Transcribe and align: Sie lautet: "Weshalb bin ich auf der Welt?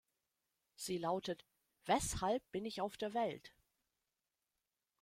Sie 0.73 0.97
lautet: 0.97 1.45
"Weshalb 1.85 2.41
bin 2.51 2.65
ich 2.65 2.81
auf 2.81 2.97
der 2.97 3.13
Welt? 3.13 3.53